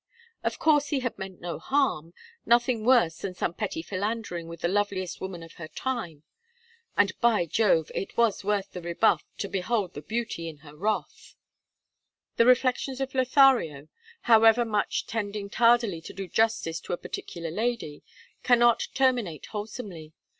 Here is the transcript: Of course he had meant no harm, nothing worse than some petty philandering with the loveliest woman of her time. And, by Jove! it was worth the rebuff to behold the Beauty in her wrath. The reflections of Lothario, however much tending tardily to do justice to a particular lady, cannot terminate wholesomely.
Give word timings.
Of 0.43 0.57
course 0.57 0.87
he 0.87 1.01
had 1.01 1.19
meant 1.19 1.41
no 1.41 1.59
harm, 1.59 2.15
nothing 2.43 2.83
worse 2.83 3.19
than 3.19 3.35
some 3.35 3.53
petty 3.53 3.83
philandering 3.83 4.47
with 4.47 4.61
the 4.61 4.67
loveliest 4.67 5.21
woman 5.21 5.43
of 5.43 5.53
her 5.61 5.67
time. 5.67 6.23
And, 6.97 7.11
by 7.21 7.45
Jove! 7.45 7.91
it 7.93 8.17
was 8.17 8.43
worth 8.43 8.71
the 8.71 8.81
rebuff 8.81 9.23
to 9.37 9.47
behold 9.47 9.93
the 9.93 10.01
Beauty 10.01 10.49
in 10.49 10.57
her 10.65 10.75
wrath. 10.75 11.35
The 12.37 12.47
reflections 12.47 12.99
of 12.99 13.13
Lothario, 13.13 13.89
however 14.21 14.65
much 14.65 15.05
tending 15.05 15.51
tardily 15.51 16.01
to 16.05 16.13
do 16.13 16.27
justice 16.27 16.79
to 16.79 16.93
a 16.93 16.97
particular 16.97 17.51
lady, 17.51 18.01
cannot 18.41 18.87
terminate 18.95 19.45
wholesomely. 19.51 20.13